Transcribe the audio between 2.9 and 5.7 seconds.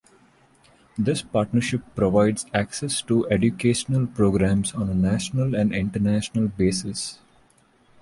to educational programs on a national